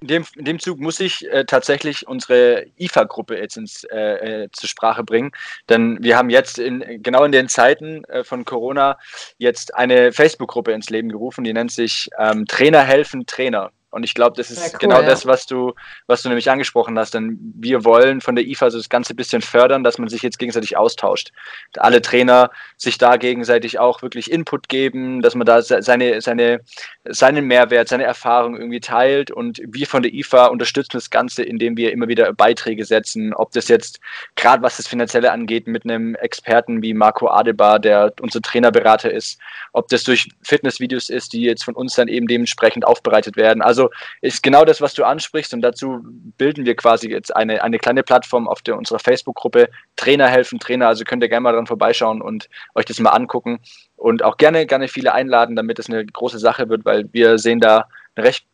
in 0.00 0.08
dem, 0.08 0.24
in 0.36 0.44
dem 0.44 0.58
Zug 0.58 0.78
muss 0.78 1.00
ich 1.00 1.26
äh, 1.30 1.44
tatsächlich 1.44 2.06
unsere 2.06 2.66
IFA-Gruppe 2.78 3.38
jetzt 3.38 3.56
ins, 3.56 3.84
äh, 3.84 4.44
äh, 4.44 4.48
zur 4.52 4.68
Sprache 4.68 5.04
bringen. 5.04 5.32
Denn 5.68 5.98
wir 6.02 6.16
haben 6.16 6.30
jetzt 6.30 6.58
in, 6.58 7.02
genau 7.02 7.24
in 7.24 7.32
den 7.32 7.48
Zeiten 7.48 8.04
äh, 8.04 8.22
von 8.22 8.44
Corona 8.44 8.98
jetzt 9.38 9.74
eine 9.74 10.12
Facebook-Gruppe 10.12 10.72
ins 10.72 10.90
Leben 10.90 11.08
gerufen, 11.08 11.44
die 11.44 11.52
nennt 11.52 11.72
sich 11.72 12.10
ähm, 12.18 12.46
Trainer 12.46 12.82
helfen 12.82 13.26
Trainer. 13.26 13.70
Und 13.96 14.04
ich 14.04 14.12
glaube, 14.12 14.36
das 14.36 14.50
ist 14.50 14.74
cool, 14.74 14.78
genau 14.80 15.00
ja. 15.00 15.06
das, 15.06 15.24
was 15.24 15.46
du, 15.46 15.72
was 16.06 16.20
du 16.20 16.28
nämlich 16.28 16.50
angesprochen 16.50 16.98
hast. 16.98 17.14
Denn 17.14 17.38
wir 17.56 17.82
wollen 17.82 18.20
von 18.20 18.36
der 18.36 18.46
IFA 18.46 18.70
so 18.70 18.76
das 18.76 18.90
Ganze 18.90 19.14
ein 19.14 19.16
bisschen 19.16 19.40
fördern, 19.40 19.82
dass 19.84 19.96
man 19.96 20.10
sich 20.10 20.20
jetzt 20.20 20.38
gegenseitig 20.38 20.76
austauscht. 20.76 21.32
Alle 21.78 22.02
Trainer 22.02 22.50
sich 22.76 22.98
da 22.98 23.16
gegenseitig 23.16 23.78
auch 23.78 24.02
wirklich 24.02 24.30
Input 24.30 24.68
geben, 24.68 25.22
dass 25.22 25.34
man 25.34 25.46
da 25.46 25.62
seine, 25.62 26.20
seine, 26.20 26.60
seinen 27.06 27.46
Mehrwert, 27.46 27.88
seine 27.88 28.04
Erfahrung 28.04 28.58
irgendwie 28.58 28.80
teilt. 28.80 29.30
Und 29.30 29.62
wir 29.64 29.86
von 29.86 30.02
der 30.02 30.12
IFA 30.12 30.48
unterstützen 30.48 30.98
das 30.98 31.08
Ganze, 31.08 31.42
indem 31.42 31.78
wir 31.78 31.90
immer 31.92 32.06
wieder 32.06 32.30
Beiträge 32.34 32.84
setzen. 32.84 33.32
Ob 33.32 33.52
das 33.52 33.68
jetzt 33.68 33.98
gerade 34.34 34.62
was 34.62 34.76
das 34.76 34.86
Finanzielle 34.86 35.32
angeht, 35.32 35.66
mit 35.66 35.84
einem 35.84 36.16
Experten 36.16 36.82
wie 36.82 36.92
Marco 36.92 37.28
Adebar, 37.28 37.78
der 37.78 38.12
unser 38.20 38.42
Trainerberater 38.42 39.10
ist, 39.10 39.40
ob 39.72 39.88
das 39.88 40.04
durch 40.04 40.28
Fitnessvideos 40.42 41.08
ist, 41.08 41.32
die 41.32 41.40
jetzt 41.40 41.64
von 41.64 41.74
uns 41.74 41.94
dann 41.94 42.08
eben 42.08 42.26
dementsprechend 42.26 42.86
aufbereitet 42.86 43.36
werden. 43.36 43.62
Also 43.62 43.85
ist 44.20 44.42
genau 44.42 44.64
das, 44.64 44.80
was 44.80 44.94
du 44.94 45.04
ansprichst 45.04 45.54
und 45.54 45.62
dazu 45.62 46.00
bilden 46.38 46.64
wir 46.64 46.76
quasi 46.76 47.10
jetzt 47.10 47.34
eine, 47.34 47.62
eine 47.62 47.78
kleine 47.78 48.02
Plattform 48.02 48.48
auf 48.48 48.62
der, 48.62 48.76
unserer 48.76 48.98
Facebook-Gruppe 48.98 49.68
Trainer 49.96 50.28
helfen 50.28 50.58
Trainer. 50.58 50.88
Also 50.88 51.04
könnt 51.04 51.22
ihr 51.22 51.28
gerne 51.28 51.42
mal 51.42 51.52
dran 51.52 51.66
vorbeischauen 51.66 52.22
und 52.22 52.48
euch 52.74 52.84
das 52.84 52.98
mal 53.00 53.10
angucken 53.10 53.60
und 53.96 54.22
auch 54.22 54.36
gerne, 54.36 54.66
gerne 54.66 54.88
viele 54.88 55.12
einladen, 55.12 55.56
damit 55.56 55.78
es 55.78 55.88
eine 55.88 56.04
große 56.04 56.38
Sache 56.38 56.68
wird, 56.68 56.84
weil 56.84 57.08
wir 57.12 57.38
sehen 57.38 57.60
da 57.60 57.88
eine 58.14 58.26
recht 58.26 58.46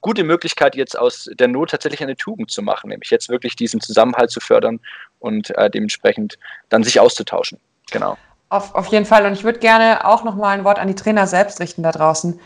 gute 0.00 0.24
Möglichkeit, 0.24 0.76
jetzt 0.76 0.98
aus 0.98 1.30
der 1.32 1.48
Not 1.48 1.70
tatsächlich 1.70 2.02
eine 2.02 2.16
Tugend 2.16 2.50
zu 2.50 2.62
machen, 2.62 2.90
nämlich 2.90 3.10
jetzt 3.10 3.28
wirklich 3.28 3.56
diesen 3.56 3.80
Zusammenhalt 3.80 4.30
zu 4.30 4.40
fördern 4.40 4.80
und 5.18 5.56
äh, 5.56 5.70
dementsprechend 5.70 6.38
dann 6.68 6.82
sich 6.84 7.00
auszutauschen. 7.00 7.58
Genau. 7.90 8.18
Auf, 8.50 8.74
auf 8.74 8.86
jeden 8.86 9.04
Fall. 9.04 9.26
Und 9.26 9.32
ich 9.32 9.44
würde 9.44 9.58
gerne 9.58 10.06
auch 10.06 10.24
noch 10.24 10.34
mal 10.34 10.50
ein 10.50 10.64
Wort 10.64 10.78
an 10.78 10.88
die 10.88 10.94
Trainer 10.94 11.26
selbst 11.26 11.60
richten 11.60 11.82
da 11.82 11.92
draußen. 11.92 12.40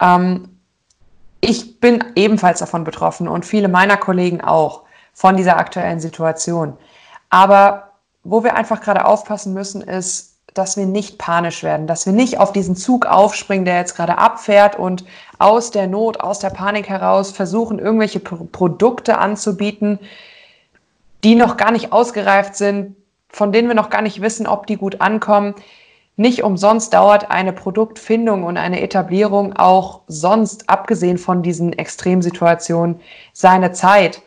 Ähm, 0.00 0.53
ich 1.44 1.80
bin 1.80 2.02
ebenfalls 2.16 2.60
davon 2.60 2.84
betroffen 2.84 3.28
und 3.28 3.44
viele 3.44 3.68
meiner 3.68 3.96
Kollegen 3.96 4.40
auch 4.40 4.82
von 5.12 5.36
dieser 5.36 5.58
aktuellen 5.58 6.00
Situation. 6.00 6.76
Aber 7.30 7.92
wo 8.22 8.42
wir 8.42 8.56
einfach 8.56 8.80
gerade 8.80 9.04
aufpassen 9.04 9.52
müssen, 9.52 9.82
ist, 9.82 10.34
dass 10.54 10.76
wir 10.76 10.86
nicht 10.86 11.18
panisch 11.18 11.62
werden, 11.62 11.86
dass 11.86 12.06
wir 12.06 12.12
nicht 12.12 12.38
auf 12.38 12.52
diesen 12.52 12.76
Zug 12.76 13.06
aufspringen, 13.06 13.64
der 13.64 13.78
jetzt 13.78 13.96
gerade 13.96 14.18
abfährt 14.18 14.78
und 14.78 15.04
aus 15.38 15.70
der 15.70 15.88
Not, 15.88 16.20
aus 16.20 16.38
der 16.38 16.50
Panik 16.50 16.88
heraus 16.88 17.32
versuchen, 17.32 17.78
irgendwelche 17.78 18.20
Produkte 18.20 19.18
anzubieten, 19.18 19.98
die 21.24 21.34
noch 21.34 21.56
gar 21.56 21.72
nicht 21.72 21.92
ausgereift 21.92 22.54
sind, 22.54 22.96
von 23.28 23.50
denen 23.50 23.66
wir 23.68 23.74
noch 23.74 23.90
gar 23.90 24.02
nicht 24.02 24.22
wissen, 24.22 24.46
ob 24.46 24.66
die 24.68 24.76
gut 24.76 25.00
ankommen. 25.00 25.54
Nicht 26.16 26.44
umsonst 26.44 26.94
dauert 26.94 27.30
eine 27.30 27.52
Produktfindung 27.52 28.44
und 28.44 28.56
eine 28.56 28.80
Etablierung 28.80 29.56
auch 29.56 30.02
sonst, 30.06 30.70
abgesehen 30.70 31.18
von 31.18 31.42
diesen 31.42 31.72
Extremsituationen, 31.72 33.00
seine 33.32 33.72
Zeit. 33.72 34.22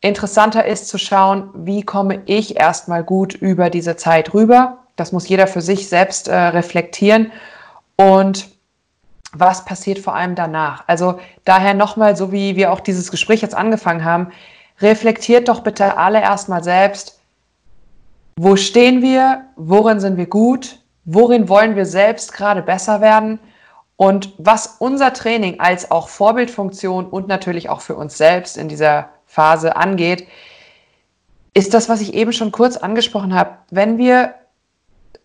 Interessanter 0.00 0.64
ist 0.64 0.88
zu 0.88 0.98
schauen, 0.98 1.50
wie 1.54 1.82
komme 1.82 2.22
ich 2.26 2.56
erstmal 2.56 3.02
gut 3.02 3.34
über 3.34 3.68
diese 3.68 3.96
Zeit 3.96 4.32
rüber. 4.32 4.78
Das 4.94 5.10
muss 5.10 5.28
jeder 5.28 5.48
für 5.48 5.60
sich 5.60 5.88
selbst 5.88 6.28
äh, 6.28 6.36
reflektieren. 6.36 7.32
Und 7.96 8.48
was 9.32 9.64
passiert 9.64 9.98
vor 9.98 10.14
allem 10.14 10.34
danach? 10.34 10.84
Also 10.86 11.18
daher 11.44 11.74
nochmal, 11.74 12.16
so 12.16 12.30
wie 12.30 12.54
wir 12.54 12.72
auch 12.72 12.80
dieses 12.80 13.10
Gespräch 13.10 13.42
jetzt 13.42 13.54
angefangen 13.54 14.04
haben, 14.04 14.30
reflektiert 14.80 15.48
doch 15.48 15.60
bitte 15.60 15.96
alle 15.96 16.20
erstmal 16.20 16.62
selbst, 16.62 17.20
wo 18.36 18.56
stehen 18.56 19.02
wir, 19.02 19.44
worin 19.56 20.00
sind 20.00 20.16
wir 20.16 20.26
gut, 20.26 20.81
worin 21.04 21.48
wollen 21.48 21.76
wir 21.76 21.86
selbst 21.86 22.32
gerade 22.32 22.62
besser 22.62 23.00
werden 23.00 23.38
und 23.96 24.32
was 24.38 24.76
unser 24.78 25.12
Training 25.12 25.60
als 25.60 25.90
auch 25.90 26.08
Vorbildfunktion 26.08 27.06
und 27.06 27.28
natürlich 27.28 27.68
auch 27.68 27.80
für 27.80 27.94
uns 27.94 28.16
selbst 28.18 28.56
in 28.56 28.68
dieser 28.68 29.10
Phase 29.26 29.76
angeht, 29.76 30.26
ist 31.54 31.74
das, 31.74 31.88
was 31.88 32.00
ich 32.00 32.14
eben 32.14 32.32
schon 32.32 32.52
kurz 32.52 32.76
angesprochen 32.76 33.34
habe. 33.34 33.58
Wenn 33.70 33.98
wir 33.98 34.34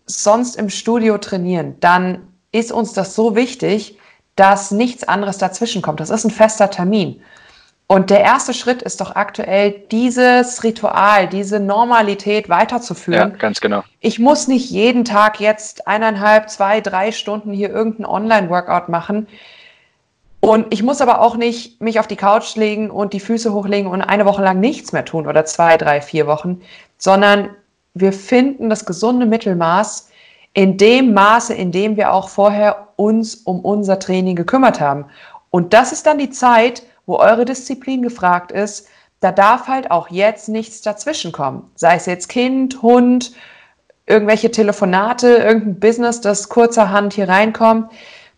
sonst 0.06 0.56
im 0.56 0.70
Studio 0.70 1.18
trainieren, 1.18 1.80
dann 1.80 2.28
ist 2.52 2.72
uns 2.72 2.92
das 2.92 3.14
so 3.14 3.34
wichtig, 3.34 3.98
dass 4.36 4.70
nichts 4.70 5.04
anderes 5.04 5.38
dazwischen 5.38 5.82
kommt. 5.82 6.00
Das 6.00 6.10
ist 6.10 6.24
ein 6.24 6.30
fester 6.30 6.70
Termin. 6.70 7.20
Und 7.90 8.10
der 8.10 8.20
erste 8.20 8.52
Schritt 8.52 8.82
ist 8.82 9.00
doch 9.00 9.16
aktuell, 9.16 9.72
dieses 9.90 10.62
Ritual, 10.62 11.26
diese 11.26 11.58
Normalität 11.58 12.50
weiterzuführen. 12.50 13.30
Ja, 13.30 13.36
ganz 13.36 13.62
genau. 13.62 13.82
Ich 14.00 14.18
muss 14.18 14.46
nicht 14.46 14.70
jeden 14.70 15.06
Tag 15.06 15.40
jetzt 15.40 15.88
eineinhalb, 15.88 16.50
zwei, 16.50 16.82
drei 16.82 17.12
Stunden 17.12 17.50
hier 17.50 17.70
irgendein 17.70 18.04
Online-Workout 18.04 18.90
machen. 18.90 19.26
Und 20.40 20.66
ich 20.72 20.82
muss 20.82 21.00
aber 21.00 21.22
auch 21.22 21.36
nicht 21.36 21.80
mich 21.80 21.98
auf 21.98 22.06
die 22.06 22.16
Couch 22.16 22.56
legen 22.56 22.90
und 22.90 23.14
die 23.14 23.20
Füße 23.20 23.54
hochlegen 23.54 23.90
und 23.90 24.02
eine 24.02 24.26
Woche 24.26 24.42
lang 24.42 24.60
nichts 24.60 24.92
mehr 24.92 25.06
tun 25.06 25.26
oder 25.26 25.46
zwei, 25.46 25.78
drei, 25.78 26.02
vier 26.02 26.26
Wochen, 26.26 26.60
sondern 26.98 27.48
wir 27.94 28.12
finden 28.12 28.68
das 28.68 28.84
gesunde 28.84 29.24
Mittelmaß 29.24 30.10
in 30.52 30.76
dem 30.76 31.14
Maße, 31.14 31.54
in 31.54 31.72
dem 31.72 31.96
wir 31.96 32.12
auch 32.12 32.28
vorher 32.28 32.88
uns 32.96 33.34
um 33.34 33.60
unser 33.60 33.98
Training 33.98 34.36
gekümmert 34.36 34.78
haben. 34.78 35.06
Und 35.48 35.72
das 35.72 35.92
ist 35.92 36.06
dann 36.06 36.18
die 36.18 36.30
Zeit, 36.30 36.82
wo 37.08 37.16
eure 37.16 37.46
Disziplin 37.46 38.02
gefragt 38.02 38.52
ist, 38.52 38.88
da 39.20 39.32
darf 39.32 39.66
halt 39.66 39.90
auch 39.90 40.10
jetzt 40.10 40.48
nichts 40.48 40.82
dazwischenkommen. 40.82 41.64
Sei 41.74 41.96
es 41.96 42.06
jetzt 42.06 42.28
Kind, 42.28 42.82
Hund, 42.82 43.32
irgendwelche 44.06 44.50
Telefonate, 44.50 45.28
irgendein 45.28 45.80
Business, 45.80 46.20
das 46.20 46.48
kurzerhand 46.48 47.14
hier 47.14 47.28
reinkommt. 47.28 47.90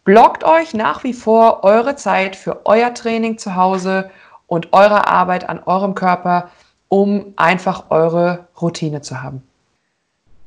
Blockt 0.04 0.44
euch 0.44 0.72
nach 0.72 1.04
wie 1.04 1.12
vor 1.12 1.64
eure 1.64 1.96
Zeit 1.96 2.36
für 2.36 2.64
euer 2.64 2.94
Training 2.94 3.38
zu 3.38 3.56
Hause 3.56 4.10
und 4.46 4.72
eure 4.72 5.08
Arbeit 5.08 5.48
an 5.48 5.60
eurem 5.64 5.94
Körper, 5.94 6.50
um 6.88 7.34
einfach 7.36 7.90
eure 7.90 8.48
Routine 8.60 9.02
zu 9.02 9.20
haben. 9.20 9.42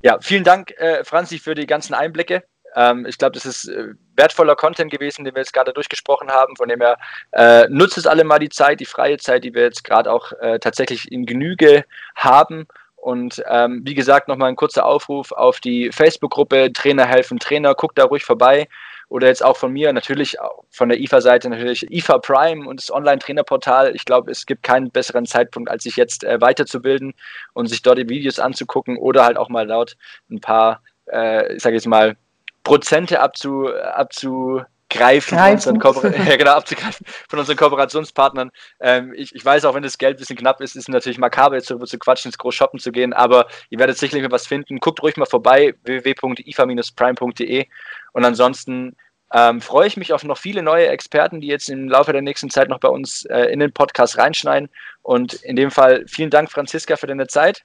Ja, 0.01 0.17
vielen 0.21 0.43
Dank, 0.43 0.71
äh, 0.77 1.03
Franzi, 1.03 1.39
für 1.39 1.55
die 1.55 1.67
ganzen 1.67 1.93
Einblicke. 1.93 2.43
Ähm, 2.75 3.05
ich 3.05 3.17
glaube, 3.17 3.33
das 3.33 3.45
ist 3.45 3.67
äh, 3.67 3.93
wertvoller 4.15 4.55
Content 4.55 4.91
gewesen, 4.91 5.25
den 5.25 5.35
wir 5.35 5.41
jetzt 5.41 5.53
gerade 5.53 5.73
durchgesprochen 5.73 6.29
haben. 6.29 6.55
Von 6.55 6.69
dem 6.69 6.81
her 6.81 6.97
äh, 7.31 7.67
nutzt 7.69 7.97
es 7.97 8.07
alle 8.07 8.23
mal 8.23 8.39
die 8.39 8.49
Zeit, 8.49 8.79
die 8.79 8.85
freie 8.85 9.17
Zeit, 9.17 9.43
die 9.43 9.53
wir 9.53 9.63
jetzt 9.63 9.83
gerade 9.83 10.11
auch 10.11 10.31
äh, 10.41 10.59
tatsächlich 10.59 11.11
in 11.11 11.25
Genüge 11.25 11.85
haben. 12.15 12.67
Und 12.95 13.43
ähm, 13.49 13.81
wie 13.83 13.95
gesagt, 13.95 14.27
nochmal 14.29 14.49
ein 14.49 14.55
kurzer 14.55 14.85
Aufruf 14.85 15.33
auf 15.33 15.59
die 15.59 15.91
Facebook-Gruppe 15.91 16.71
Trainer 16.71 17.05
helfen 17.05 17.37
Trainer. 17.37 17.75
Guckt 17.75 17.97
da 17.97 18.05
ruhig 18.05 18.23
vorbei 18.23 18.67
oder 19.09 19.27
jetzt 19.27 19.43
auch 19.43 19.57
von 19.57 19.71
mir, 19.71 19.93
natürlich 19.93 20.37
von 20.71 20.89
der 20.89 20.99
IFA-Seite 20.99 21.47
natürlich 21.47 21.91
IFA 21.91 22.17
Prime 22.17 22.67
und 22.67 22.81
das 22.81 22.91
Online-Trainerportal. 22.91 23.95
Ich 23.95 24.05
glaube, 24.05 24.31
es 24.31 24.47
gibt 24.47 24.63
keinen 24.63 24.89
besseren 24.89 25.27
Zeitpunkt, 25.27 25.69
als 25.69 25.83
sich 25.83 25.97
jetzt 25.97 26.23
äh, 26.23 26.41
weiterzubilden 26.41 27.13
und 27.53 27.67
sich 27.67 27.83
dort 27.83 27.99
die 27.99 28.09
Videos 28.09 28.39
anzugucken 28.39 28.97
oder 28.97 29.23
halt 29.25 29.37
auch 29.37 29.49
mal 29.49 29.67
laut 29.67 29.97
ein 30.31 30.41
paar, 30.41 30.81
äh, 31.11 31.53
ich 31.55 31.61
sage 31.61 31.75
jetzt 31.75 31.85
mal, 31.85 32.15
Prozente 32.63 33.19
abzu, 33.19 33.67
abzu 33.67 34.61
greifen, 34.89 35.37
von 35.37 35.51
unseren, 35.51 35.79
ja, 36.27 36.35
genau, 36.35 36.51
abzugreifen 36.51 37.05
von 37.27 37.39
unseren 37.39 37.57
Kooperationspartnern. 37.57 38.51
Ähm, 38.79 39.13
ich, 39.15 39.33
ich, 39.35 39.43
weiß 39.43 39.65
auch, 39.65 39.73
wenn 39.73 39.83
das 39.83 39.97
Geld 39.97 40.17
ein 40.17 40.19
bisschen 40.19 40.37
knapp 40.37 40.61
ist, 40.61 40.75
ist 40.75 40.83
es 40.83 40.87
natürlich 40.87 41.17
makaber, 41.17 41.55
jetzt 41.55 41.69
darüber 41.69 41.87
zu 41.87 41.97
quatschen, 41.97 42.29
ins 42.29 42.37
Groß 42.37 42.53
shoppen 42.53 42.79
zu 42.79 42.91
gehen, 42.91 43.13
aber 43.13 43.47
ihr 43.69 43.79
werdet 43.79 43.97
sicherlich 43.97 44.23
mal 44.23 44.31
was 44.31 44.47
finden. 44.47 44.79
Guckt 44.79 45.01
ruhig 45.01 45.17
mal 45.17 45.25
vorbei, 45.25 45.73
www.ifa-prime.de 45.83 47.65
und 48.13 48.25
ansonsten 48.25 48.95
ähm, 49.33 49.61
freue 49.61 49.87
ich 49.87 49.97
mich 49.97 50.13
auf 50.13 50.23
noch 50.23 50.37
viele 50.37 50.61
neue 50.61 50.87
Experten, 50.87 51.41
die 51.41 51.47
jetzt 51.47 51.67
im 51.69 51.89
Laufe 51.89 52.13
der 52.13 52.21
nächsten 52.21 52.51
Zeit 52.51 52.69
noch 52.69 52.79
bei 52.79 52.89
uns 52.89 53.25
äh, 53.25 53.45
in 53.45 53.59
den 53.59 53.73
Podcast 53.73 54.19
reinschneiden. 54.19 54.69
Und 55.01 55.33
in 55.33 55.55
dem 55.55 55.71
Fall 55.71 56.05
vielen 56.07 56.29
Dank, 56.29 56.51
Franziska, 56.51 56.97
für 56.97 57.07
deine 57.07 57.25
Zeit. 57.25 57.63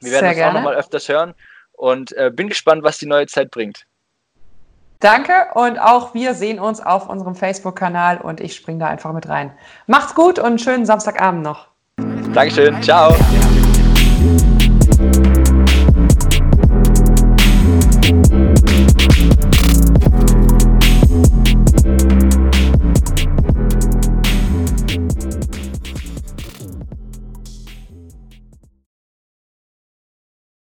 Wir 0.00 0.12
werden 0.12 0.20
Sehr 0.20 0.28
uns 0.30 0.36
gerne. 0.36 0.50
auch 0.50 0.54
noch 0.54 0.70
mal 0.70 0.76
öfters 0.76 1.08
hören 1.08 1.34
und 1.72 2.12
äh, 2.12 2.30
bin 2.30 2.48
gespannt, 2.48 2.82
was 2.82 2.98
die 2.98 3.06
neue 3.06 3.26
Zeit 3.26 3.50
bringt. 3.50 3.86
Danke 5.02 5.32
und 5.54 5.80
auch 5.80 6.14
wir 6.14 6.34
sehen 6.34 6.60
uns 6.60 6.80
auf 6.80 7.08
unserem 7.08 7.34
Facebook-Kanal 7.34 8.18
und 8.18 8.40
ich 8.40 8.54
springe 8.54 8.78
da 8.78 8.86
einfach 8.86 9.12
mit 9.12 9.28
rein. 9.28 9.50
Macht's 9.88 10.14
gut 10.14 10.38
und 10.38 10.60
schönen 10.60 10.86
Samstagabend 10.86 11.42
noch. 11.42 11.66
Dankeschön. 12.32 12.80
Ciao. 12.82 13.12